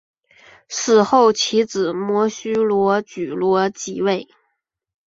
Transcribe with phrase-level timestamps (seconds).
[0.67, 4.27] 死后其子摩醯逻矩罗即位。